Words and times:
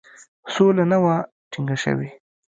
سوله 0.53 0.83
نه 0.91 0.97
وه 1.03 1.15
ټینګه 1.51 1.75
شوې. 1.83 2.09